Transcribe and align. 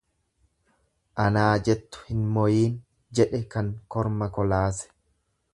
Anaa 1.25 1.51
jettu 1.67 2.01
hin 2.09 2.25
moyiin 2.39 2.75
jedhe 3.21 3.45
kan 3.55 3.73
korma 3.97 4.35
kolaase. 4.39 4.93